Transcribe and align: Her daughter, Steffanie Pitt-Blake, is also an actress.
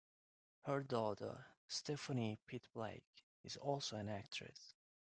Her 0.63 0.81
daughter, 0.81 1.45
Steffanie 1.67 2.39
Pitt-Blake, 2.47 3.23
is 3.43 3.55
also 3.57 3.97
an 3.97 4.09
actress. 4.09 4.73